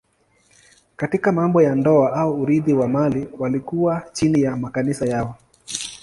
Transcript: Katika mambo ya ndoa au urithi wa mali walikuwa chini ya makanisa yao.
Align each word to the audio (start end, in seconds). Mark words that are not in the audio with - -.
Katika 0.95 1.31
mambo 1.31 1.61
ya 1.61 1.75
ndoa 1.75 2.13
au 2.15 2.41
urithi 2.41 2.73
wa 2.73 2.87
mali 2.87 3.27
walikuwa 3.39 4.09
chini 4.13 4.41
ya 4.41 4.55
makanisa 4.57 5.05
yao. 5.05 5.37